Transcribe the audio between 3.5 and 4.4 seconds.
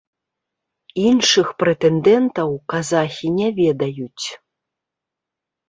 ведаюць.